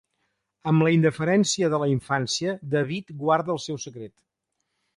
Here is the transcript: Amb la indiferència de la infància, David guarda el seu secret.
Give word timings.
Amb 0.71 0.85
la 0.85 0.93
indiferència 0.95 1.69
de 1.75 1.79
la 1.83 1.91
infància, 1.93 2.55
David 2.73 3.15
guarda 3.25 3.57
el 3.57 3.63
seu 3.69 3.81
secret. 3.87 4.17